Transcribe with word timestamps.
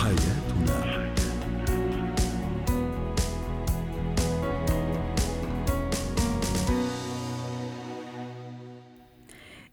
حياتنا. 0.00 1.10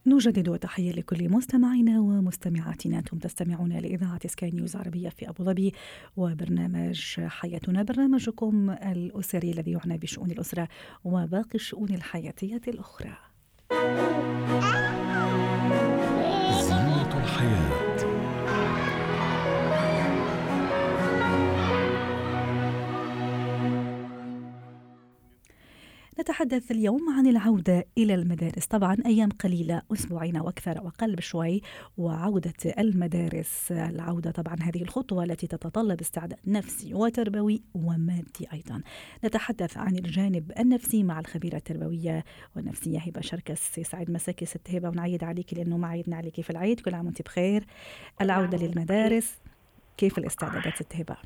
نجدد 0.06 0.60
تحية 0.60 0.92
لكل 0.92 1.30
مستمعينا 1.30 2.00
ومستمعاتنا. 2.00 3.00
أنتم 3.00 3.18
تستمعون 3.18 3.74
لإذاعة 3.74 4.28
سكاي 4.28 4.52
نيوز 4.52 4.76
عربية 4.76 5.10
في 5.10 5.30
أبو 5.30 5.44
ظبي 5.44 5.74
وبرنامج 6.18 7.20
حياتنا. 7.20 7.84
برنامجكم 7.84 8.70
الأسري 8.70 9.52
الذي 9.52 9.72
يعنى 9.72 9.98
بشؤون 9.98 10.32
الأسرة 10.32 10.68
وباقي 11.04 11.56
الشؤون 11.56 11.90
الحياتية 11.90 12.62
الأخرى. 12.68 13.27
نتحدث 26.38 26.72
اليوم 26.72 27.10
عن 27.10 27.28
العودة 27.28 27.86
إلى 27.98 28.16
المدارس. 28.16 28.66
طبعا 28.66 28.98
أيام 29.06 29.30
قليلة 29.30 29.82
أسبوعين 29.94 30.36
أو 30.36 30.50
أكثر 30.50 30.80
أو 30.80 30.88
أقل 30.88 31.16
بشوي 31.16 31.62
وعودة 31.98 32.54
المدارس. 32.80 33.72
العودة 33.72 34.32
طبعا 34.32 34.56
هذه 34.62 34.82
الخطوة 34.82 35.24
التي 35.24 35.48
تتطلب 35.48 36.02
استعداد 36.02 36.40
نفسي 36.48 36.94
وتربوي 36.94 37.62
ومادي 37.74 38.48
أيضا. 38.54 38.82
نتحدث 39.26 39.78
عن 39.78 39.96
الجانب 39.96 40.52
النفسي 40.60 41.04
مع 41.04 41.20
الخبيرة 41.20 41.58
التربوية 41.58 42.24
والنفسية 42.56 43.00
هبة 43.00 43.22
شركس. 43.22 43.78
يسعد 43.78 44.12
مساكي 44.12 44.46
ست 44.46 44.70
هبة 44.70 44.90
ونعيد 44.90 45.24
عليك 45.24 45.54
لأنه 45.54 45.78
ما 45.78 45.88
عيدنا 45.88 46.16
عليك 46.16 46.42
في 46.42 46.50
العيد. 46.50 46.80
كل 46.80 46.94
عام 46.96 47.06
وأنت 47.06 47.22
بخير. 47.22 47.66
العودة 48.22 48.58
للمدارس. 48.58 49.38
كيف 49.98 50.18
الاستعدادات 50.18 50.76
ست 50.76 50.96
هبة؟ 50.96 51.18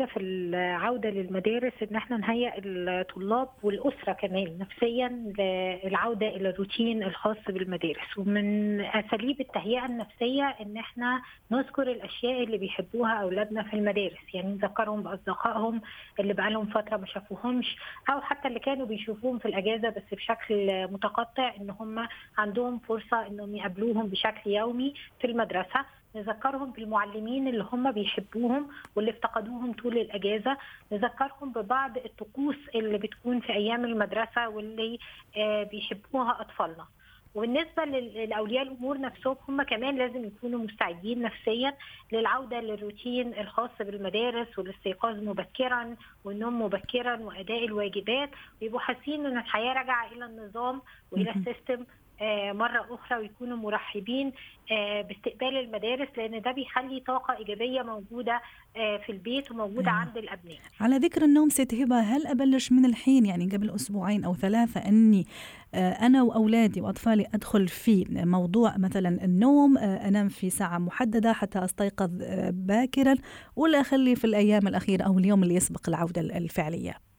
حاجة 0.00 0.08
في 0.08 0.20
العودة 0.20 1.10
للمدارس 1.10 1.72
إن 1.90 1.96
إحنا 1.96 2.16
نهيئ 2.16 2.52
الطلاب 2.58 3.48
والأسرة 3.62 4.12
كمان 4.12 4.58
نفسيا 4.58 5.08
للعودة 5.38 6.28
إلى 6.28 6.48
الروتين 6.50 7.02
الخاص 7.02 7.36
بالمدارس. 7.48 8.18
ومن 8.18 8.80
أساليب 8.80 9.40
التهيئة 9.40 9.86
النفسية 9.86 10.44
إن 10.60 10.76
إحنا 10.76 11.22
نذكر 11.50 11.82
الأشياء 11.82 12.42
اللي 12.44 12.58
بيحبوها 12.58 13.12
أولادنا 13.12 13.62
في 13.62 13.74
المدارس. 13.74 14.34
يعني 14.34 14.52
نذكرهم 14.52 15.02
بأصدقائهم 15.02 15.80
اللي 16.20 16.32
بقالهم 16.34 16.66
فترة 16.66 16.96
ما 16.96 17.06
شافوهمش 17.06 17.76
أو 18.10 18.20
حتى 18.20 18.48
اللي 18.48 18.58
كانوا 18.60 18.86
بيشوفوهم 18.86 19.38
في 19.38 19.48
الأجازة 19.48 19.88
بس 19.88 20.02
بشكل 20.12 20.86
متقطع 20.92 21.52
إن 21.60 21.70
هم 21.70 22.08
عندهم 22.38 22.78
فرصة 22.78 23.26
إنهم 23.26 23.56
يقابلوهم 23.56 24.06
بشكل 24.06 24.50
يومي 24.50 24.94
في 25.20 25.26
المدرسة. 25.26 25.84
نذكرهم 26.16 26.70
بالمعلمين 26.70 27.48
اللي 27.48 27.66
هم 27.72 27.92
بيحبوهم 27.92 28.68
واللي 28.96 29.10
افتقدوهم 29.10 29.72
طول 29.72 29.98
الأجازة. 29.98 30.56
نذكرهم 30.92 31.52
ببعض 31.52 31.96
الطقوس 31.96 32.56
اللي 32.74 32.98
بتكون 32.98 33.40
في 33.40 33.52
أيام 33.52 33.84
المدرسة 33.84 34.48
واللي 34.48 34.98
آه، 35.36 35.62
بيحبوها 35.62 36.40
أطفالنا. 36.40 36.86
وبالنسبة 37.34 37.84
لأولياء 37.84 38.62
الأمور 38.62 39.00
نفسهم 39.00 39.36
هم 39.48 39.62
كمان 39.62 39.96
لازم 39.96 40.24
يكونوا 40.24 40.58
مستعدين 40.60 41.22
نفسيا 41.22 41.74
للعودة 42.12 42.60
للروتين 42.60 43.34
الخاص 43.38 43.70
بالمدارس 43.80 44.58
والاستيقاظ 44.58 45.16
مبكرا 45.16 45.96
والنوم 46.24 46.62
مبكرا 46.62 47.16
وأداء 47.16 47.64
الواجبات. 47.64 48.30
ويبقوا 48.62 48.80
حاسين 48.80 49.26
إن 49.26 49.38
الحياة 49.38 49.72
راجعة 49.72 50.12
إلى 50.12 50.24
النظام 50.24 50.82
وإلى 51.12 51.30
السيستم 51.30 51.84
آه، 52.20 52.52
مرة 52.52 52.86
أخرى 52.90 53.18
ويكونوا 53.18 53.56
مرحبين 53.56 54.32
آه، 54.72 55.02
باستقبال 55.02 55.56
المدارس 55.56 56.08
لأن 56.16 56.42
ده 56.42 56.52
بيخلي 56.52 57.00
طاقة 57.06 57.36
إيجابية 57.36 57.82
موجودة 57.82 58.40
آه، 58.76 58.96
في 58.96 59.12
البيت 59.12 59.50
وموجودة 59.50 59.90
عند 59.90 60.16
الأبناء. 60.16 60.58
على 60.80 60.96
ذكر 60.96 61.24
النوم 61.24 61.48
ست 61.48 61.74
هبة 61.74 62.00
هل 62.00 62.26
أبلش 62.26 62.72
من 62.72 62.84
الحين؟ 62.84 63.26
يعني 63.26 63.48
قبل 63.48 63.70
أسبوعين 63.70 64.24
أو 64.24 64.34
ثلاثة 64.34 64.80
أني 64.80 65.26
أنا 65.74 66.22
وأولادي 66.22 66.80
وأطفالي 66.80 67.26
أدخل 67.34 67.68
في 67.68 68.04
موضوع 68.10 68.76
مثلا 68.76 69.24
النوم 69.24 69.78
أنام 69.78 70.28
في 70.28 70.50
ساعة 70.50 70.78
محددة 70.78 71.32
حتى 71.32 71.64
أستيقظ 71.64 72.10
باكرا 72.50 73.14
ولا 73.56 73.80
أخلي 73.80 74.16
في 74.16 74.24
الأيام 74.24 74.68
الأخيرة 74.68 75.02
أو 75.02 75.18
اليوم 75.18 75.42
اللي 75.42 75.54
يسبق 75.54 75.88
العودة 75.88 76.20
الفعلية؟ 76.20 76.90
آه، 76.90 77.09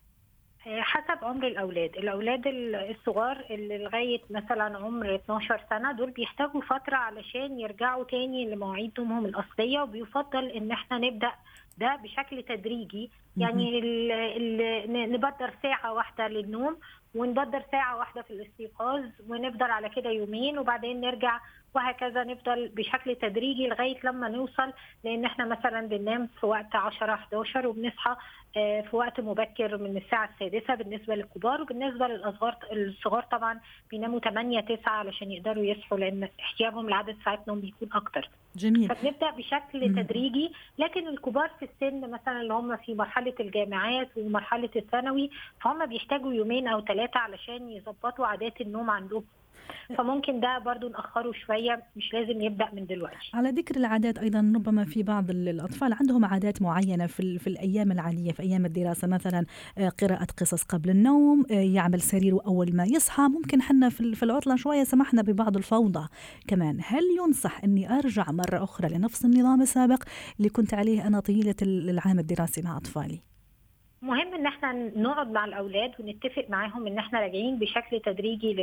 حسب 0.65 1.23
عمر 1.25 1.47
الأولاد. 1.47 1.97
الأولاد 1.97 2.41
الصغار 2.47 3.45
اللي 3.49 3.77
لغاية 3.77 4.21
مثلا 4.29 4.77
عمر 4.77 5.15
12 5.15 5.61
سنة 5.69 5.91
دول 5.91 6.11
بيحتاجوا 6.11 6.61
فترة 6.61 6.95
علشان 6.95 7.59
يرجعوا 7.59 8.03
تاني 8.03 8.49
لمواعيد 8.55 8.91
نومهم 8.99 9.25
الأصلية 9.25 9.79
وبيفضل 9.81 10.45
إن 10.45 10.71
إحنا 10.71 10.97
نبدأ 10.97 11.31
ده 11.77 11.95
بشكل 12.03 12.43
تدريجي. 12.43 13.11
يعني 13.37 13.79
ال 13.79 14.11
ال 14.11 15.11
نبدر 15.11 15.53
ساعة 15.63 15.93
واحدة 15.93 16.27
للنوم 16.27 16.77
ونبدر 17.15 17.63
ساعة 17.71 17.97
واحدة 17.97 18.21
في 18.21 18.31
الاستيقاظ 18.31 19.03
ونفضل 19.29 19.71
على 19.71 19.89
كده 19.89 20.09
يومين 20.09 20.59
وبعدين 20.59 21.01
نرجع 21.01 21.39
وهكذا 21.75 22.23
نفضل 22.23 22.67
بشكل 22.67 23.15
تدريجي 23.15 23.67
لغاية 23.67 23.97
لما 24.03 24.29
نوصل 24.29 24.73
لأن 25.03 25.25
إحنا 25.25 25.45
مثلا 25.45 25.87
بننام 25.87 26.29
في 26.39 26.45
وقت 26.45 26.75
10 26.75 27.13
11 27.13 27.67
وبنصحى 27.67 28.15
آه، 28.57 28.81
في 28.81 28.95
وقت 28.95 29.19
مبكر 29.19 29.77
من 29.77 29.97
الساعة 29.97 30.29
السادسة 30.33 30.75
بالنسبة 30.75 31.15
للكبار 31.15 31.61
وبالنسبة 31.61 32.07
للاصغر 32.07 32.55
الصغار 32.71 33.23
طبعا 33.31 33.59
بيناموا 33.91 34.19
8 34.19 34.59
9 34.59 34.91
علشان 34.91 35.31
يقدروا 35.31 35.63
يصحوا 35.63 35.97
لأن 35.97 36.27
احتياجهم 36.39 36.89
لعدد 36.89 37.17
ساعات 37.25 37.47
نوم 37.47 37.59
بيكون 37.59 37.89
أكتر. 37.93 38.29
جميل 38.55 38.89
فبنبدأ 38.89 39.31
بشكل. 39.31 39.95
تدريجي 39.95 40.51
لكن 40.77 41.07
الكبار 41.07 41.51
في 41.59 41.65
السن 41.65 42.11
مثلا 42.11 42.41
اللي 42.41 42.53
هم 42.53 42.77
في 42.77 42.93
مرحلة 42.93 43.33
الجامعات 43.39 44.09
ومرحلة 44.17 44.69
الثانوي 44.75 45.29
فهم 45.61 45.85
بيحتاجوا 45.85 46.33
يومين 46.33 46.67
أو 46.67 46.81
ثلاثة 46.81 47.19
علشان 47.19 47.69
يظبطوا 47.71 48.27
عادات 48.27 48.61
النوم 48.61 48.89
عندهم. 48.89 49.23
فممكن 49.97 50.39
ده 50.39 50.59
برضو 50.65 50.89
نأخره 50.89 51.31
شوية 51.45 51.83
مش 51.95 52.13
لازم 52.13 52.41
يبدأ 52.41 52.69
من 52.73 52.85
دلوقتي. 52.85 53.31
على 53.33 53.49
ذكر 53.49 53.75
العادات 53.77 54.17
أيضا 54.17 54.39
ربما 54.55 54.85
في 54.85 55.03
بعض 55.03 55.29
الأطفال 55.29 55.93
عندهم 55.93 56.25
عادات 56.25 56.61
معينة 56.61 57.07
في, 57.07 57.39
في 57.39 57.47
الأيام 57.47 57.91
العادية 57.91 58.31
في 58.31 58.43
أيام 58.43 58.65
الدراسة 58.65 59.07
مثلا 59.07 59.45
آه، 59.77 59.89
قراءة 59.89 60.27
قصص 60.39 60.63
قبل 60.63 60.89
النوم 60.89 61.45
آه، 61.51 61.53
يعمل 61.53 62.01
سريره 62.01 62.41
أول 62.47 62.75
ما 62.75 62.83
يصحى. 62.83 63.23
ممكن 63.23 63.61
حنا 63.61 63.89
في 63.89 64.23
العطلة 64.23 64.55
شوية 64.55 64.83
سمحنا 64.83 65.21
ببعض 65.21 65.57
الفوضى. 65.57 66.07
كمان 66.47 66.79
هل 66.85 67.03
ينصح 67.19 67.63
أني 67.63 67.97
أرجع 67.97 68.31
مرة 68.31 68.63
أخرى 68.63 68.89
لنفس 68.89 69.25
النظام 69.25 69.61
السابق 69.61 70.03
اللي 70.37 70.49
كنت 70.49 70.73
عليه 70.73 71.07
أنا 71.07 71.19
طيلة 71.19 71.55
العام 71.61 72.19
الدراسي 72.19 72.61
مع 72.61 72.77
أطفالي؟ 72.77 73.30
مهم 74.01 74.33
إن 74.33 74.45
إحنا 74.45 74.73
نقعد 74.73 75.31
مع 75.31 75.45
الأولاد 75.45 75.91
ونتفق 75.99 76.45
معاهم 76.49 76.87
إن 76.87 76.97
إحنا 76.97 77.19
راجعين 77.19 77.59
بشكل 77.59 77.99
تدريجي 77.99 78.53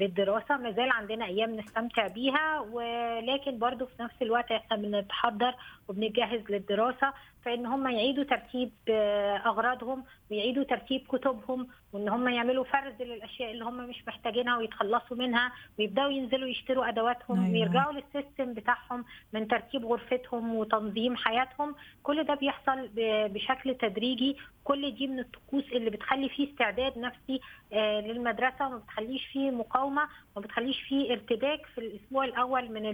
للدراسة. 0.00 0.56
ما 0.56 0.70
زال 0.70 0.90
عندنا 0.90 1.24
أيام 1.26 1.56
نستمتع 1.56 2.06
بيها 2.06 2.60
ولكن 2.60 3.58
برضو 3.58 3.86
في 3.86 4.02
نفس 4.02 4.14
الوقت 4.22 4.52
إحنا 4.52 4.76
بنتحضر 4.76 5.54
وبنجهز 5.88 6.40
للدراسة 6.50 7.12
فإن 7.44 7.66
هم 7.66 7.88
يعيدوا 7.88 8.24
ترتيب 8.24 8.70
آه، 8.88 9.36
أغراضهم 9.36 10.04
ويعيدوا 10.30 10.64
ترتيب 10.64 11.00
كتبهم 11.08 11.66
وإن 11.92 12.08
هم 12.08 12.28
يعملوا 12.28 12.64
فرز 12.64 12.92
للأشياء 13.00 13.50
اللي 13.50 13.64
هم 13.64 13.88
مش 13.88 14.04
محتاجينها 14.08 14.56
ويتخلصوا 14.56 15.16
منها 15.16 15.52
ويبدأوا 15.78 16.10
ينزلوا 16.10 16.48
يشتروا 16.48 16.88
أدواتهم 16.88 17.44
أيوة. 17.44 17.52
ويرجعوا 17.52 17.92
للسيستم 17.92 18.54
بتاعهم 18.54 19.04
من 19.32 19.48
ترتيب 19.48 19.86
غرفتهم 19.86 20.54
وتنظيم 20.54 21.16
حياتهم 21.16 21.74
كل 22.02 22.24
ده 22.24 22.34
بيحصل 22.34 22.88
بشكل 23.28 23.74
تدريجي 23.74 24.36
كل 24.64 24.94
دي 24.94 25.06
من 25.06 25.18
الطقوس 25.18 25.64
اللي 25.72 25.90
بتخلي 25.90 26.28
فيه 26.28 26.50
استعداد 26.50 26.98
نفسي 26.98 27.40
آه، 27.72 28.00
للمدرسة 28.00 28.66
وما 28.66 28.76
بتخليش 28.78 29.26
فيه 29.32 29.50
مقاومة 29.50 30.02
وما 30.36 30.46
بتخليش 30.46 30.80
فيه 30.88 31.12
ارتباك 31.12 31.66
في 31.74 31.78
الأسبوع 31.78 32.24
الأول 32.24 32.72
من 32.72 32.86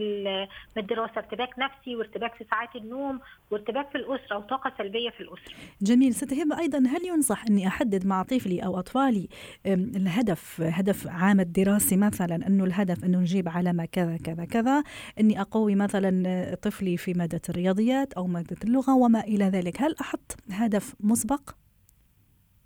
الدراسة 0.76 1.12
ارتباك 1.16 1.58
نفسي 1.58 1.96
وارتباك 1.96 2.34
في 2.34 2.44
ساعات 2.50 2.76
النوم 2.76 3.20
وارتباك 3.50 3.90
في 3.90 3.98
الأسرة 3.98 4.36
وطاقة 4.38 4.72
سلبية 4.78 5.10
في 5.10 5.20
الأسرة. 5.20 5.54
جميل 5.82 6.14
ست 6.14 6.32
هبه 6.32 6.58
أيضا 6.58 6.78
هل 6.78 7.06
ينصح 7.06 7.44
أني 7.50 7.66
أحدد 7.66 8.06
مع 8.06 8.22
طفلي 8.22 8.64
أو 8.64 8.78
اطفالي 8.88 9.28
الهدف 9.66 10.60
هدف 10.60 11.06
عام 11.06 11.40
الدراسي 11.40 11.96
مثلا 11.96 12.46
إنه 12.46 12.64
الهدف 12.64 13.04
إنه 13.04 13.18
نجيب 13.18 13.48
علامة 13.48 13.84
كذا 13.84 14.16
كذا 14.16 14.44
كذا 14.44 14.82
إني 15.20 15.40
أقوي 15.40 15.74
مثلا 15.74 16.54
طفلي 16.54 16.96
في 16.96 17.14
مادة 17.14 17.40
الرياضيات 17.48 18.12
أو 18.12 18.26
مادة 18.26 18.56
اللغة 18.64 18.94
وما 18.94 19.20
إلى 19.20 19.44
ذلك. 19.44 19.82
هل 19.82 19.94
أحط 20.00 20.36
هدف 20.50 20.94
مسبق؟ 21.00 21.50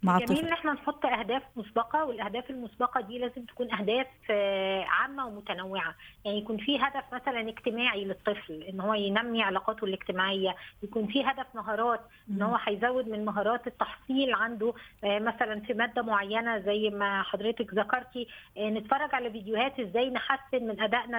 مع 0.03 0.17
الطفل. 0.17 0.35
جميل 0.35 0.47
إن 0.47 0.53
إحنا 0.53 0.73
نحط 0.73 1.07
أهداف 1.07 1.43
مسبقة 1.57 2.05
والأهداف 2.05 2.51
المسبقة 2.51 3.01
دي 3.01 3.19
لازم 3.19 3.45
تكون 3.45 3.73
أهداف 3.73 4.07
آه، 4.31 4.85
عامة 4.85 5.27
ومتنوعة. 5.27 5.95
يعني 6.25 6.39
يكون 6.39 6.57
في 6.57 6.79
هدف 6.79 7.05
مثلا 7.13 7.49
اجتماعي 7.49 8.05
للطفل 8.05 8.63
إن 8.63 8.81
هو 8.81 8.95
ينمي 8.95 9.43
علاقاته 9.43 9.85
الاجتماعية 9.85 10.57
يكون 10.83 11.07
في 11.07 11.25
هدف 11.25 11.47
مهارات 11.55 12.01
إن 12.31 12.43
هو 12.43 12.59
هيزود 12.65 13.09
من 13.09 13.25
مهارات 13.25 13.67
التحصيل 13.67 14.35
عنده 14.35 14.73
آه، 15.05 15.19
مثلا 15.19 15.61
في 15.61 15.75
مادة 15.75 16.03
معينة 16.03 16.59
زي 16.59 16.91
ما 16.91 17.23
حضرتك 17.23 17.75
ذكرتي 17.75 18.29
آه، 18.59 18.71
نتفرج 18.71 19.15
على 19.15 19.31
فيديوهات 19.31 19.81
إزاي 19.81 20.11
نحسن 20.11 20.67
من 20.67 20.81
أدائنا 20.81 21.19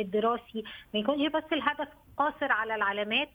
الدراسي. 0.00 0.64
ما 0.94 1.00
يكونش 1.00 1.30
بس 1.30 1.44
الهدف 1.52 1.88
قاصر 2.16 2.52
على 2.52 2.74
العلامات 2.74 3.28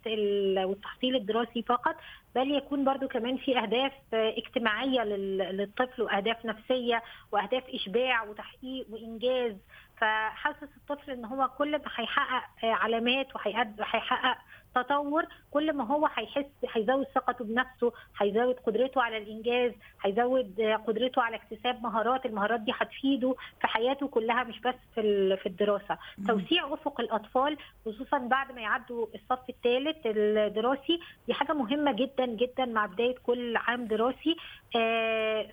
والتحصيل 0.66 1.16
الدراسي 1.16 1.62
فقط 1.62 1.95
بل 2.36 2.51
يكون 2.51 2.84
برضو 2.84 3.07
كمان 3.07 3.38
في 3.38 3.57
أهداف 3.60 3.92
اجتماعية 4.13 4.82
للطفل 4.83 6.01
وأهداف 6.01 6.45
نفسية 6.45 7.03
وأهداف 7.31 7.63
إشباع 7.69 8.24
وتحقيق 8.24 8.85
وإنجاز. 8.89 9.56
فحاسس 9.97 10.69
الطفل 10.77 11.12
إن 11.12 11.25
هو 11.25 11.47
كل 11.57 11.71
ما 11.71 11.85
هيحقق 11.95 12.44
علامات 12.63 13.35
وهيحقق 13.35 14.38
تطور 14.75 15.25
كل 15.52 15.74
ما 15.74 15.84
هو 15.88 16.06
هيحس 16.16 16.46
هيزود 16.74 17.06
ثقته 17.16 17.46
بنفسه 17.46 17.92
هيزود 18.22 18.56
قدرته 18.56 19.02
على 19.02 19.18
الإنجاز 19.18 19.72
هيزود 20.04 20.62
قدرته 20.88 21.22
على 21.22 21.36
اكتساب 21.36 21.84
مهارات 21.84 22.25
المهارات 22.25 22.60
دي 22.60 22.72
هتفيده 22.75 23.36
في 23.62 23.68
حياته 23.68 24.08
كلها 24.08 24.44
مش 24.44 24.60
بس 24.60 24.75
في 24.96 25.38
في 25.38 25.46
الدراسة. 25.46 25.98
توسيع 26.28 26.74
أفق 26.74 27.00
الأطفال 27.00 27.58
خصوصا 27.86 28.18
بعد 28.18 28.52
ما 28.52 28.62
يعدوا 28.62 29.08
الصف 29.16 29.50
الثالث 29.50 29.98
الدراسي 30.06 31.00
دي 31.28 31.34
حاجة 31.34 31.54
مهمة 31.54 31.92
جدا 31.92 32.26
جدا 32.26 32.66
مع 32.66 32.86
بداية 32.86 33.16
كل 33.24 33.58
عام 33.58 33.86
دراسي 33.86 34.36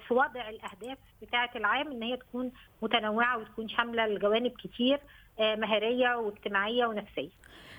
في 0.08 0.14
وضع 0.14 0.49
الأهداف 0.49 0.99
بتاعة 1.23 1.50
العام 1.56 1.90
إن 1.90 2.02
هي 2.02 2.16
تكون 2.16 2.52
متنوعة 2.82 3.38
وتكون 3.38 3.69
شاملة 3.69 4.06
لجوانب 4.06 4.50
كتير 4.50 5.00
مهارية 5.40 6.14
واجتماعية 6.16 6.87
ونفسية. 6.87 7.28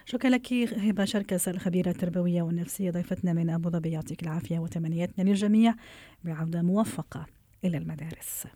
شكرا 0.06 0.30
لك 0.30 0.54
هبة 0.54 1.06
شركس 1.06 1.48
الخبيرة 1.48 1.90
التربوية 1.90 2.42
والنفسية. 2.42 2.92
ضيفتنا 2.92 3.34
من 3.34 3.50
أبو 3.50 3.70
ظبي 3.70 3.92
يعطيك 3.92 4.24
العافية. 4.24 4.60
وتمنياتنا 4.60 5.24
للجميع 5.24 5.76
بعودة 6.24 6.62
موفقة 6.62 7.26
إلى 7.64 7.78
المدارس. 7.78 8.48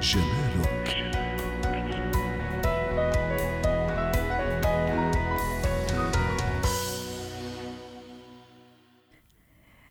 جمالك 0.00 0.98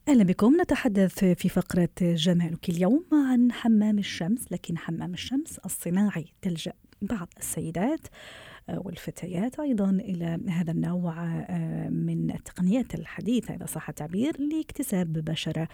أهلا 0.08 0.24
بكم. 0.24 0.62
نتحدث 0.62 1.26
في 1.26 1.50
فقرة 1.50 1.90
جمالك 2.02 2.70
اليوم 2.70 3.06
عن 3.14 3.52
حمام 3.52 4.00
الشمس 4.00 4.52
لكن 4.52 4.78
حمام 4.78 5.14
الشمس 5.14 5.58
الصناعي 5.58 6.26
تلجأ 6.42 6.74
بعض 7.02 7.28
السيدات 7.40 8.08
والفتيات 8.68 9.60
أيضا 9.60 9.90
إلى 9.90 10.40
هذا 10.50 10.72
النوع 10.72 11.26
من 11.90 12.32
التقنيات 12.32 12.96
الحديثة 12.96 13.56
إذا 13.56 13.66
صح 13.66 13.90
التعبير 13.90 14.42
لاكتساب 14.42 15.14
بشرة 15.14 15.68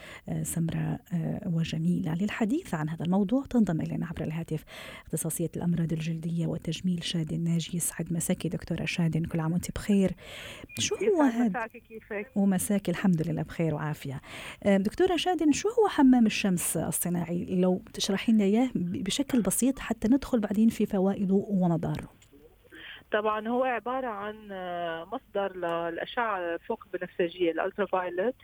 سمراء 0.43 1.01
وجميلة. 1.45 2.13
للحديث 2.13 2.73
عن 2.73 2.89
هذا 2.89 3.05
الموضوع 3.05 3.45
تنضم 3.45 3.81
إلينا 3.81 4.05
عبر 4.05 4.23
الهاتف 4.23 4.63
اختصاصية 5.05 5.49
الأمراض 5.55 5.93
الجلدية 5.93 6.47
والتجميل 6.47 7.03
شادن 7.03 7.43
ناجي 7.43 7.77
يسعد 7.77 8.13
مساكي. 8.13 8.49
دكتورة 8.49 8.85
شادن 8.85 9.25
كل 9.25 9.39
عام 9.39 9.51
وأنت 9.51 9.71
بخير. 9.71 10.11
شو 10.79 10.95
هو 10.95 11.21
هذا؟ 11.21 11.67
ومساكي 12.35 12.91
الحمد 12.91 13.27
لله 13.27 13.41
بخير 13.41 13.75
وعافية. 13.75 14.21
دكتورة 14.65 15.15
شادن 15.15 15.51
شو 15.51 15.69
هو 15.69 15.87
حمام 15.87 16.25
الشمس 16.25 16.77
الصناعي؟ 16.77 17.45
لو 17.45 17.81
تشرحي 17.93 18.31
لنا 18.31 18.43
إياه 18.43 18.69
بشكل 18.75 19.41
بسيط 19.41 19.79
حتى 19.79 20.07
ندخل 20.07 20.39
بعدين 20.39 20.69
في 20.69 20.85
فوائده 21.13 21.45
ومضاره 21.49 22.09
طبعا 23.11 23.47
هو 23.47 23.63
عبارة 23.63 24.07
عن 24.07 24.35
مصدر 25.11 25.55
للأشعة 25.55 26.57
فوق 26.57 26.83
البنفسجية 26.93 27.51
الألترا 27.51 27.85
فايلت 27.85 28.35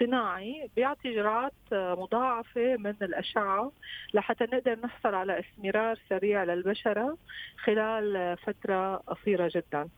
صناعي 0.00 0.70
بيعطي 0.76 1.14
جرعات 1.14 1.52
مضاعفة 1.72 2.76
من 2.76 2.94
الأشعة 3.02 3.72
لحتى 4.14 4.44
نقدر 4.44 4.78
نحصل 4.84 5.14
على 5.14 5.40
اسمرار 5.40 5.98
سريع 6.08 6.44
للبشرة 6.44 7.16
خلال 7.64 8.36
فترة 8.36 8.96
قصيرة 8.96 9.50
جدا. 9.54 9.88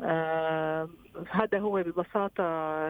آه 0.00 0.88
هذا 1.30 1.58
هو 1.58 1.82
ببساطة 1.82 2.44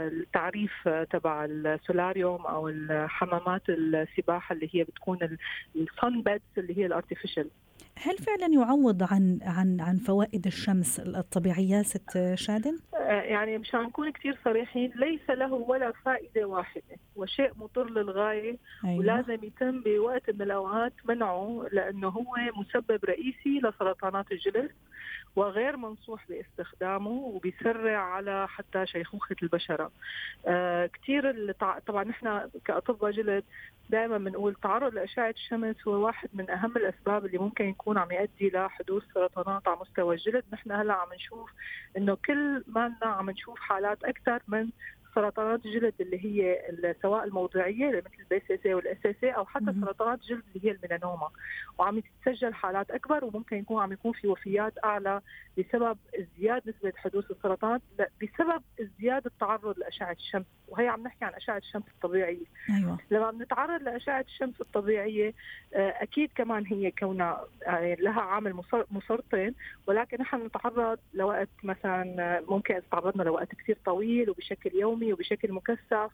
التعريف 0.06 0.88
تبع 1.10 1.44
السولاريوم 1.44 2.46
أو 2.46 2.69
الحمامات 2.69 3.62
السباحة 3.69 4.52
اللي 4.54 4.70
هي 4.72 4.84
بتكون 4.84 5.19
ال 5.76 5.88
sun 5.88 6.22
beds 6.22 6.42
اللي 6.58 6.78
هي 6.78 6.86
ال 6.86 6.92
artificial 6.92 7.50
هل 7.98 8.19
فعلا 8.19 8.46
يعوض 8.54 9.02
عن 9.02 9.38
عن 9.42 9.81
عن 9.81 9.96
فوائد 9.96 10.46
الشمس 10.46 11.00
الطبيعية 11.00 11.82
ست 11.82 12.34
شادن؟ 12.34 12.78
يعني 13.08 13.58
مشان 13.58 13.81
نكون 13.81 14.12
كثير 14.12 14.38
صريحين 14.44 14.92
ليس 14.96 15.31
له 15.31 15.52
ولا 15.52 15.92
فائدة 16.04 16.44
واحدة 16.44 16.96
وشيء 17.16 17.52
مضر 17.56 17.90
للغاية 17.90 18.56
أيوة. 18.84 18.98
ولازم 18.98 19.44
يتم 19.44 19.82
بوقت 19.82 20.31
من 20.31 20.42
الأوقات 20.42 20.92
منعه 21.04 21.66
لأنه 21.72 22.08
هو 22.08 22.34
مسبب 22.56 23.04
رئيسي 23.04 23.60
لسرطانات 23.64 24.32
الجلد 24.32 24.70
وغير 25.36 25.76
منصوح 25.76 26.26
باستخدامه 26.28 27.10
وبيسرع 27.10 27.98
على 28.28 28.48
حتى 28.48 28.86
شيخوخة 28.86 29.36
البشرة. 29.42 29.90
آه 30.46 30.86
كثير 30.86 31.52
طبعا 31.86 32.04
نحن 32.04 32.50
كأطباء 32.64 33.10
جلد 33.10 33.44
دائما 33.90 34.18
بنقول 34.18 34.54
تعرض 34.54 34.94
لأشعة 34.94 35.30
الشمس 35.30 35.88
هو 35.88 35.92
واحد 35.92 36.28
من 36.34 36.50
أهم 36.50 36.76
الأسباب 36.76 37.26
اللي 37.26 37.38
ممكن 37.38 37.64
يكون 37.64 37.98
عم 37.98 38.12
يؤدي 38.12 38.50
لحدوث 38.50 39.02
سرطانات 39.14 39.68
على 39.68 39.76
مستوى 39.80 40.14
الجلد، 40.14 40.44
نحن 40.52 40.72
هلأ 40.72 40.94
عم 40.94 41.08
نشوف 41.14 41.50
إنه 41.96 42.16
كل 42.26 42.64
ما 42.68 42.92
عم 43.02 43.30
نشوف 43.30 43.60
حالات 43.60 44.04
أكثر 44.04 44.42
من 44.48 44.68
سرطانات 45.14 45.66
الجلد 45.66 45.94
اللي 46.00 46.25
هي 46.25 46.58
سواء 47.02 47.25
الموضعيه 47.25 47.88
مثل 47.88 48.16
ال 48.20 48.26
BCC 48.26 48.42
وال 48.48 48.56
SCC 48.62 49.31
أو 49.31 49.44
حتى 49.44 49.75
سرطانات 49.81 50.20
الجلد 50.20 50.43
اللي 50.56 50.69
هي 50.69 50.72
الميلانوما. 50.72 51.28
وعم 51.78 52.00
تتسجل 52.00 52.55
حالات 52.55 52.90
أكبر 52.90 53.25
وممكن 53.25 53.56
يكون 53.56 53.82
عم 53.82 53.93
يكون 53.93 54.12
في 54.12 54.28
وفيات 54.28 54.72
أعلى 54.84 55.20
بسبب 55.58 55.99
ازدياد 56.20 56.62
نسبة 56.69 56.93
حدوث 56.96 57.31
السرطان 57.31 57.81
بسبب 57.99 58.62
ازدياد 58.81 59.26
التعرض 59.26 59.78
لأشعة 59.78 60.12
الشمس. 60.12 60.46
وهي 60.69 60.88
عم 60.88 61.02
نحكي 61.02 61.25
عن 61.25 61.32
أشعة 61.34 61.58
الشمس 61.58 61.84
الطبيعية. 61.88 62.46
أيوة. 62.70 62.99
لما 63.10 63.31
بنتعرض 63.31 63.82
لأشعة 63.82 64.20
الشمس 64.20 64.60
الطبيعية 64.60 65.34
أكيد 65.75 66.31
كمان 66.34 66.67
هي 66.67 66.90
كونها 66.90 67.44
لها 67.99 68.20
عامل 68.20 68.62
مسرطن 68.90 69.55
ولكن 69.87 70.17
نحن 70.20 70.46
نتعرض 70.46 70.99
لوقت 71.14 71.49
مثلا 71.62 72.43
ممكن 72.49 72.81
تعرضنا 72.90 73.22
لوقت 73.22 73.55
كثير 73.55 73.78
طويل 73.84 74.31
وبشكل 74.31 74.70
يومي 74.75 75.03
وبشكل 75.12 75.52
مكثف 75.52 76.10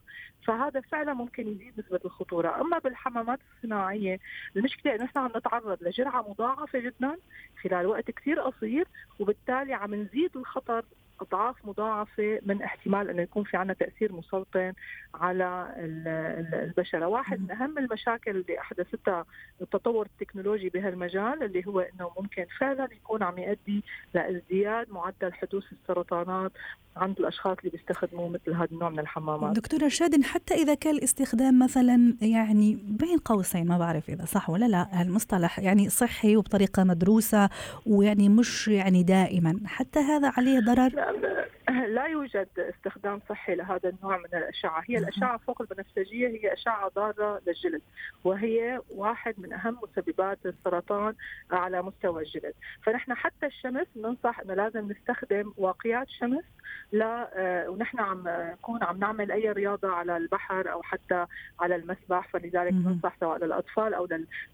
فهذا 0.46 0.80
فعلا 0.80 1.14
ممكن 1.14 1.48
يزيد 1.48 1.72
نسبة 1.78 2.00
الخطورة. 2.04 2.60
أما 2.60 2.78
بالحمامات 2.78 3.38
الصناعية 3.56 4.20
المشكلة 4.56 4.94
إنه 4.94 5.04
نحن 5.04 5.18
عم 5.18 5.30
نتعرض 5.36 5.78
لجرعة 5.82 6.30
مضاعفة 6.30 6.78
جدا 6.78 7.16
خلال 7.62 7.86
وقت 7.86 8.10
كثير 8.10 8.40
قصير 8.40 8.88
وبالتالي 9.18 9.74
عم 9.74 9.94
نزيد 9.94 10.36
الخطر 10.36 10.84
أضعاف 11.20 11.56
مضاعفة 11.64 12.38
من 12.46 12.62
احتمال 12.62 13.10
إنه 13.10 13.22
يكون 13.22 13.44
في 13.44 13.56
عنا 13.56 13.72
تأثير 13.72 14.12
مسرطن 14.12 14.72
على 15.14 15.74
البشرة، 15.76 17.06
واحد 17.06 17.40
من 17.40 17.50
أهم 17.50 17.78
المشاكل 17.78 18.30
اللي 18.30 18.60
أحدثتها 18.60 19.24
التطور 19.60 20.06
التكنولوجي 20.06 20.68
بهالمجال 20.68 21.42
اللي 21.42 21.66
هو 21.66 21.80
إنه 21.80 22.10
ممكن 22.20 22.46
فعلا 22.58 22.88
يكون 22.92 23.22
عم 23.22 23.38
يؤدي 23.38 23.84
لازدياد 24.14 24.90
معدل 24.90 25.32
حدوث 25.32 25.64
السرطانات 25.72 26.52
عند 26.96 27.18
الأشخاص 27.18 27.56
اللي 27.58 27.70
بيستخدموا 27.70 28.28
مثل 28.28 28.54
هذا 28.54 28.68
النوع 28.72 28.88
من 28.88 28.98
الحمامات. 28.98 29.56
دكتورة 29.56 29.88
شادن 29.88 30.24
حتى 30.24 30.54
إذا 30.54 30.74
كان 30.74 30.94
الاستخدام 30.94 31.58
مثلا 31.58 32.16
يعني 32.22 32.74
بين 32.74 33.18
قوسين 33.18 33.68
ما 33.68 33.78
بعرف 33.78 34.10
إذا 34.10 34.24
صح 34.24 34.50
ولا 34.50 34.64
لا 34.64 35.02
المصطلح 35.02 35.58
يعني 35.58 35.88
صحي 35.88 36.36
وبطريقة 36.36 36.84
مدروسة 36.84 37.48
ويعني 37.86 38.28
مش 38.28 38.68
يعني 38.68 39.02
دائما 39.02 39.60
حتى 39.66 40.00
هذا 40.00 40.32
عليه 40.36 40.60
ضرر؟ 40.60 41.09
on 41.10 41.20
that. 41.22 41.38
Uh, 41.38 41.59
لا 41.96 42.06
يوجد 42.06 42.48
استخدام 42.58 43.20
صحي 43.28 43.54
لهذا 43.54 43.88
النوع 43.88 44.16
من 44.16 44.38
الأشعة، 44.38 44.82
هي 44.88 44.98
الأشعة 44.98 45.38
فوق 45.38 45.62
البنفسجيه 45.62 46.28
هي 46.28 46.52
أشعة 46.52 46.88
ضارة 46.88 47.40
للجلد 47.46 47.82
وهي 48.24 48.80
واحد 48.90 49.34
من 49.38 49.52
أهم 49.52 49.78
مسببات 49.82 50.38
السرطان 50.46 51.14
على 51.50 51.82
مستوى 51.82 52.22
الجلد، 52.22 52.54
فنحن 52.82 53.14
حتى 53.14 53.46
الشمس 53.46 53.86
ننصح 53.96 54.40
إنه 54.40 54.54
لازم 54.54 54.90
نستخدم 54.90 55.52
واقيات 55.56 56.08
شمس 56.08 56.44
لا 56.92 57.30
ونحن 57.68 58.00
عم 58.00 58.24
نكون 58.26 58.82
عم 58.82 58.98
نعمل 58.98 59.32
أي 59.32 59.52
رياضة 59.52 59.88
على 59.88 60.16
البحر 60.16 60.72
أو 60.72 60.82
حتى 60.82 61.26
على 61.60 61.76
المسبح. 61.76 62.28
فلذلك 62.28 62.72
ننصح 62.72 63.16
سواء 63.20 63.38
للأطفال 63.38 63.94
أو 63.94 64.08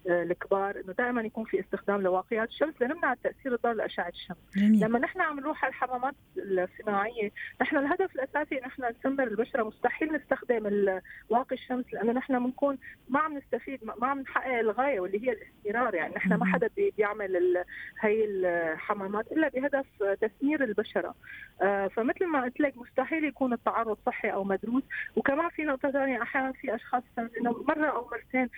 للكبار 0.06 0.76
إنه 0.76 0.92
دائما 0.92 1.22
يكون 1.22 1.44
في 1.44 1.60
استخدام 1.60 2.02
لواقيات 2.02 2.48
الشمس 2.48 2.74
لنمنع 2.80 3.12
التاثير 3.12 3.54
الضار 3.54 3.72
لأشعة 3.72 4.08
الشمس. 4.08 4.36
جميل. 4.56 4.80
لما 4.80 4.98
نحن 4.98 5.20
عم 5.20 5.40
نروح 5.40 5.64
على 5.64 5.70
الحمامات 5.70 6.14
الصناعية 6.36 7.05
الصناعيه 7.06 7.30
نحن 7.60 7.76
الهدف 7.76 8.14
الأساسي 8.14 8.54
نحن 8.54 8.84
نسمر 8.84 9.24
البشرة 9.24 9.62
مستحيل 9.62 10.12
نستخدم 10.12 11.00
واقي 11.28 11.56
الشمس 11.56 11.84
لأنه 11.92 12.12
نحن 12.12 12.44
بنكون 12.44 12.78
ما 13.08 13.20
عم 13.20 13.38
نستفيد 13.38 13.84
ما 13.84 14.06
عم 14.06 14.20
نحقق 14.20 14.58
الغاية 14.58 15.00
واللي 15.00 15.26
هي 15.28 15.32
الاستمرار. 15.32 15.94
يعني 15.94 16.14
نحن 16.14 16.34
ما 16.34 16.46
حدا 16.46 16.70
بيعمل 16.96 17.64
هي 18.00 18.24
الحمامات 18.24 19.32
إلا 19.32 19.48
بهدف 19.48 19.86
تسمير 20.20 20.64
البشرة. 20.64 21.14
آه، 21.62 21.86
فمثل 21.88 22.26
ما 22.26 22.42
قلت 22.42 22.60
لك 22.60 22.76
مستحيل 22.76 23.24
يكون 23.24 23.52
التعرض 23.52 23.98
صحي 24.06 24.28
أو 24.28 24.44
مدروس. 24.44 24.82
وكمان 25.16 25.48
في 25.48 25.62
نقطة 25.64 25.90
ثانية 25.90 26.22
أحيانا 26.22 26.52
في 26.52 26.74
أشخاص 26.74 27.02
إنه 27.18 27.64
مرة 27.68 27.86
أو 27.86 28.08
مرتين 28.12 28.48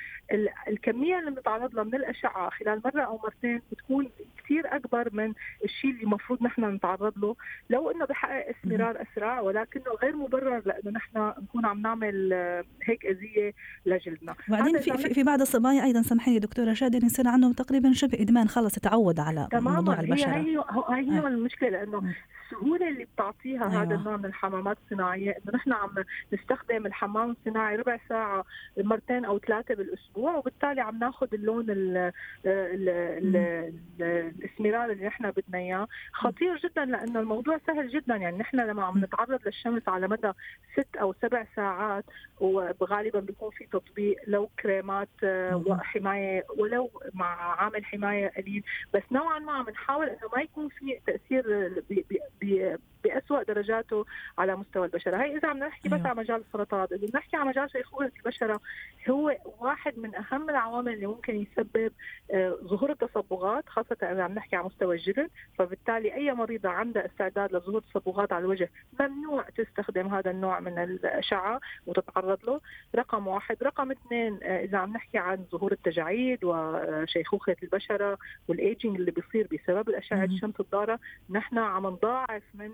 الكمية 0.68 1.18
اللي 1.18 1.30
بنتعرض 1.30 1.74
لها 1.74 1.84
من 1.84 1.94
الأشعة 1.94 2.50
خلال 2.50 2.82
مرة 2.84 3.02
أو 3.02 3.18
مرتين 3.18 3.62
بتكون 3.72 4.10
كثير 4.48 4.76
أكبر 4.76 5.08
من 5.12 5.32
الشيء 5.64 5.90
اللي 5.90 6.02
المفروض 6.02 6.42
نحن 6.42 6.64
نتعرض 6.64 7.18
له. 7.18 7.36
لو 7.70 7.90
إنه 7.90 8.04
بحقق 8.04 8.48
استمرار 8.48 9.02
أسرع 9.02 9.40
ولكنه 9.40 9.92
غير 10.02 10.16
مبرر 10.16 10.62
لأنه 10.66 10.90
نحن 10.90 11.32
نكون 11.42 11.66
عم 11.66 11.82
نعمل 11.82 12.32
آه، 12.32 12.64
هيك 12.82 13.06
أذية 13.06 13.52
لجلدنا. 13.86 14.34
وبعدين 14.48 14.78
في, 14.78 14.96
في, 14.96 15.14
في 15.14 15.22
بعض 15.22 15.40
الصبايا 15.40 15.84
أيضا 15.84 16.02
سامحيني 16.02 16.38
دكتورة 16.38 16.72
شادن 16.72 17.06
يصير 17.06 17.28
عندهم 17.28 17.52
تقريبا 17.52 17.92
شبه 17.92 18.22
إدمان 18.22 18.48
خلص 18.48 18.74
تعود 18.74 19.20
على 19.20 19.48
موضوع 19.52 20.00
البشرة. 20.00 20.28
هي 20.28 20.56
هي, 20.56 20.62
هي 20.88 21.18
آه. 21.18 21.28
المشكلة 21.28 21.68
لأنه 21.68 22.02
السهولة 22.52 22.88
اللي 22.88 23.04
بتعطيها 23.04 23.70
أيوة. 23.70 23.82
هذا 23.82 23.94
النوع 23.94 24.16
من 24.16 24.24
الحمامات 24.24 24.78
الصناعية 24.84 25.30
إنه 25.30 25.54
نحن 25.54 25.72
عم 25.72 25.90
نستخدم 26.32 26.86
الحمام 26.86 27.30
الصناعي 27.30 27.76
ربع 27.76 27.98
ساعة 28.08 28.44
مرتين 28.78 29.24
أو 29.24 29.38
ثلاثة 29.38 29.74
بالأسبوع 29.74 30.36
وبالتالي 30.36 30.80
عم 30.80 30.98
ناخذ 30.98 31.26
اللون 31.32 31.70
ال 31.70 32.12
ال 32.46 33.36
الاسمرار 34.38 34.90
اللي 34.92 35.06
نحن 35.06 35.30
بدنا 35.30 35.58
إياه. 35.58 35.88
خطير 36.12 36.56
جدا 36.56 36.84
لأنه 36.84 37.20
الموضوع 37.20 37.60
سهل 37.66 37.88
جدا. 37.88 38.16
يعني 38.16 38.38
نحن 38.38 38.60
لما 38.60 38.84
عم 38.84 39.04
نتعرض 39.04 39.40
للشمس 39.46 39.88
على 39.88 40.08
مدى 40.08 40.32
ست 40.72 40.96
أو 40.96 41.14
سبع 41.22 41.44
ساعات 41.56 42.04
وغالبا 42.40 43.20
بيكون 43.20 43.50
في 43.50 43.66
تطبيق 43.72 44.16
لو 44.26 44.50
كريمات 44.62 45.08
آه، 45.24 45.62
وحماية 45.66 46.44
ولو 46.58 46.90
مع 47.14 47.60
عامل 47.62 47.84
حماية 47.84 48.28
قليل. 48.36 48.62
بس 48.94 49.02
نوعا 49.12 49.38
ما 49.38 49.52
عم 49.52 49.70
نحاول 49.70 50.06
إنه 50.06 50.28
ما 50.36 50.42
يكون 50.42 50.68
في 50.68 50.98
تأثير 51.06 51.72
بأسوأ 51.90 52.27
درجاته 53.48 54.04
على 54.38 54.56
مستوى 54.56 54.86
البشرة. 54.86 55.16
هي 55.16 55.36
إذا 55.36 55.48
عم 55.48 55.58
نحكي 55.58 55.88
بس 55.88 55.94
أيوه. 55.94 56.08
على 56.08 56.20
مجال 56.20 56.40
السرطان 56.40 56.86
إذا 56.92 57.06
بنحكي 57.06 57.36
على 57.36 57.48
مجال 57.48 57.70
شيخوخة 57.70 58.12
البشرة 58.16 58.60
هو 59.10 59.36
واحد 59.60 59.98
من 59.98 60.14
أهم 60.14 60.50
العوامل 60.50 60.92
اللي 60.92 61.06
ممكن 61.06 61.36
يسبب 61.36 61.92
آه، 62.30 62.58
ظهور 62.64 62.90
التصبغات 62.90 63.68
خاصة 63.68 63.96
إذا 64.02 64.22
عم 64.22 64.32
نحكي 64.32 64.56
على 64.56 64.66
مستوى 64.66 64.96
الجلد. 64.96 65.30
فبالتالي 65.58 66.14
أي 66.14 66.34
مريضة 66.34 66.68
عندها 66.68 67.06
استعداد 67.06 67.52
لظهور 67.52 67.80
تصبغات 67.80 68.32
على 68.32 68.44
الوجه 68.44 68.70
ممنوع 69.00 69.42
تستخدم 69.56 70.14
هذا 70.14 70.30
النوع 70.30 70.60
من 70.60 70.78
الأشعة 70.78 71.60
وتتعرض 71.86 72.38
له. 72.44 72.60
رقم 72.94 73.26
واحد. 73.26 73.56
رقم 73.62 73.90
اثنين 73.90 74.38
آه، 74.42 74.64
إذا 74.64 74.78
عم 74.78 74.92
نحكي 74.92 75.18
عن 75.18 75.44
ظهور 75.52 75.72
التجاعيد 75.72 76.44
وشيخوخة 76.44 77.56
البشرة 77.62 78.18
والإيجينج 78.48 78.96
اللي 78.96 79.10
بيصير 79.10 79.48
بسبب 79.52 79.88
الأشعة 79.88 80.24
الشمس 80.24 80.60
الضارة 80.60 80.98
نحن 81.30 81.58
عم 81.58 81.86
نضاعف 81.86 82.42
من 82.54 82.70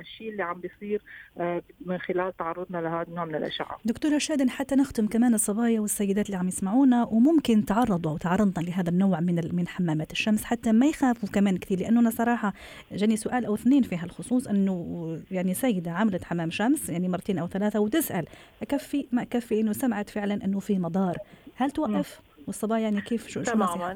الشيء 0.00 0.30
اللي 0.30 0.42
عم 0.42 0.60
بيصير 0.60 1.02
آه، 1.38 1.62
من 1.86 1.98
خلال 1.98 2.36
تعرضنا 2.36 2.78
لهذا 2.78 3.08
النوع 3.08 3.24
من 3.24 3.34
الأشعة. 3.34 3.78
دكتورة 3.84 4.18
شادن 4.18 4.50
حتى 4.50 4.74
نختم 4.74 5.06
كمان 5.06 5.34
الصبايا 5.34 5.80
والسيدات 5.80 6.26
اللي 6.26 6.36
عم 6.36 6.48
يسمعونا 6.48 7.04
وممكن 7.04 7.64
تعرضوا 7.64 8.10
أو 8.10 8.16
تعرضنا 8.16 8.64
لهذا 8.64 8.90
النوع 8.90 9.20
من 9.20 9.56
من 9.56 9.68
حمامات 9.68 10.12
الشمس 10.12 10.44
حتى 10.44 10.72
ما 10.72 10.86
يخافوا 10.86 11.28
كمان 11.28 11.56
كثير 11.56 11.80
لأنه 11.80 12.00
أنا 12.00 12.10
صراحة 12.10 12.52
جاني 12.92 13.16
سؤال 13.16 13.44
أو 13.44 13.54
اثنين 13.54 13.82
في 13.82 13.96
هالخصوص 13.96 14.46
إنه 14.46 15.18
يعني 15.30 15.54
سيدة 15.54 15.90
عملت 15.90 16.24
حمام 16.24 16.50
شمس 16.50 16.88
يعني 16.88 17.08
مرتين 17.08 17.38
أو 17.38 17.46
ثلاثة 17.48 17.80
وتسأل 17.80 18.26
أكفي 18.62 19.06
ما 19.12 19.22
أكفي 19.22 19.60
إنه 19.60 19.72
سمعت 19.72 20.10
فعلا 20.10 20.44
إنه 20.44 20.60
في 20.60 20.78
مضار 20.78 21.16
هل 21.56 21.70
توقف؟ 21.70 22.20
والصبايا 22.48 22.80
يعني 22.80 23.00
كيف 23.00 23.28
شو 23.28 23.42
تماما. 23.42 23.92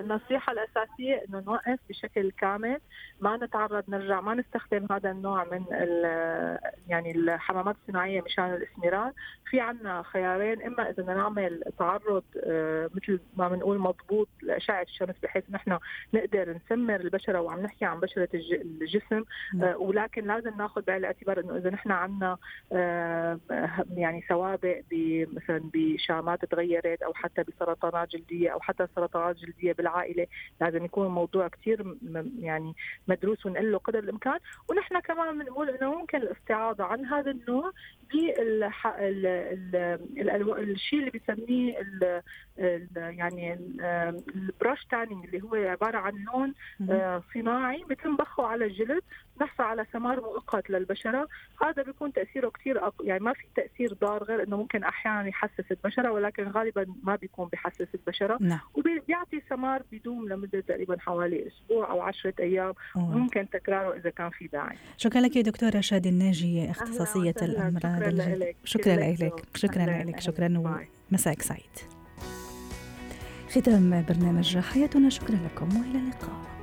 النصيحة 0.00 0.52
الأساسية 0.52 1.24
إنه 1.28 1.40
نوقف 1.46 1.78
بشكل 1.88 2.30
كامل. 2.30 2.80
ما 3.20 3.36
نتعرض 3.36 3.84
نرجع 3.88 4.20
ما 4.20 4.34
نستخدم 4.34 4.86
هذا 4.90 5.10
النوع 5.10 5.44
من 5.44 5.64
يعني 6.88 7.10
الحمامات 7.10 7.76
الصناعية 7.82 8.22
مشان 8.22 8.54
الإسمرار. 8.54 9.12
في 9.54 9.60
عندنا 9.60 10.02
خيارين 10.02 10.62
إما 10.62 10.90
إذا 10.90 11.14
نعمل 11.14 11.62
تعرض 11.78 12.22
آه، 12.44 12.90
مثل 12.94 13.20
ما 13.36 13.48
بنقول 13.48 13.78
مضبوط 13.78 14.28
لأشعة 14.42 14.82
الشمس 14.82 15.14
بحيث 15.22 15.44
نحن 15.50 15.78
نقدر 16.14 16.56
نسمر 16.56 17.00
البشرة 17.00 17.40
وعم 17.40 17.60
نحكي 17.60 17.84
عن 17.84 18.00
بشرة 18.00 18.28
الجسم. 18.34 19.24
نعم. 19.54 19.64
آه، 19.64 19.76
ولكن 19.76 20.24
لازم 20.24 20.56
ناخذ 20.58 20.82
بعين 20.82 20.98
الاعتبار 20.98 21.40
إنه 21.40 21.56
إذا 21.56 21.70
نحن 21.70 21.90
عندنا 21.90 22.36
آه، 22.72 23.38
يعني 23.96 24.24
سوابق 24.28 24.80
مثلا 25.32 25.70
بشامات 25.74 26.44
تغيرت 26.44 27.02
أو 27.02 27.14
حتى 27.14 27.43
بسرطانات 27.44 28.08
جلدية 28.08 28.50
أو 28.50 28.60
حتى 28.60 28.86
سرطانات 28.96 29.36
جلدية 29.36 29.72
بالعائلة. 29.72 30.26
لازم 30.60 30.84
يكون 30.84 31.06
الموضوع 31.06 31.48
كثير 31.48 31.96
يعني 32.40 32.74
مدروس 33.08 33.46
ونقول 33.46 33.72
له 33.72 33.78
قدر 33.78 33.98
الإمكان. 33.98 34.38
ونحن 34.70 35.00
كمان 35.00 35.38
بنقول 35.38 35.70
إنه 35.70 35.94
ممكن 35.94 36.18
الاستعاضة 36.18 36.84
عن 36.84 37.04
هذا 37.04 37.30
النوع 37.30 37.72
بالشيء 40.44 40.98
اللي 40.98 41.10
بيسميه 41.10 41.78
يعني 42.96 43.54
البراش 44.36 44.84
تانينج 44.90 45.24
اللي 45.24 45.42
هو 45.42 45.54
عبارة 45.54 45.98
عن 45.98 46.12
لون 46.14 46.54
آه، 46.90 47.22
صناعي 47.34 47.84
بيتم 47.88 48.16
بخه 48.16 48.46
على 48.46 48.64
الجلد 48.64 49.02
نحصل 49.40 49.62
على 49.62 49.86
سمار 49.92 50.20
مؤقت 50.20 50.70
للبشرة. 50.70 51.28
هذا 51.62 51.82
بيكون 51.82 52.12
تأثيره 52.12 52.48
كثير 52.48 52.86
أق... 52.86 52.94
يعني 53.00 53.24
ما 53.24 53.32
في 53.32 53.44
تأثير 53.56 53.92
ضار 53.92 54.24
غير 54.24 54.42
إنه 54.42 54.56
ممكن 54.56 54.84
أحيانا 54.84 55.28
يحسس 55.28 55.70
البشرة 55.70 56.10
ولكن 56.12 56.48
غالبا 56.48 56.86
ما 57.02 57.16
بيكون 57.34 57.48
بحسس 57.52 57.88
البشره 57.94 58.38
نعم. 58.40 58.60
وبيعطي 58.74 59.42
سمار 59.48 59.82
بدوم 59.92 60.28
لمدة 60.28 60.60
تقريبا 60.60 60.96
حوالي 61.00 61.48
أسبوع 61.48 61.90
أو 61.90 62.00
10 62.00 62.34
أيام. 62.40 62.74
ممكن 62.96 63.48
تكراره 63.52 63.96
إذا 63.96 64.10
كان 64.10 64.30
في 64.30 64.46
داعي. 64.46 64.76
شكرا 64.96 65.20
لك 65.20 65.36
يا 65.36 65.42
دكتوره 65.42 65.80
شادي 65.80 66.08
الناجي 66.08 66.70
اختصاصية 66.70 67.34
الامراض 67.42 68.02
شكرا 68.02 68.10
لك. 68.10 68.56
شكرا 68.64 68.96
لك. 68.96 69.44
شكرا 69.54 70.02
لك. 70.02 70.20
شكرا 70.20 70.78
ومساك 71.10 71.42
سعيد. 71.42 71.74
ختام 73.50 74.04
برنامج 74.08 74.58
حياتنا. 74.58 75.10
شكرا 75.10 75.36
لكم. 75.36 75.68
وإلى 75.76 75.98
اللقاء. 75.98 76.53